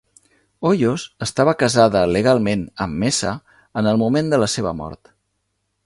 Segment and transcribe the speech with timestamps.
[0.69, 3.35] Hoyos estava casada legalment amb Mesa
[3.83, 5.17] en el moment de la seva mort.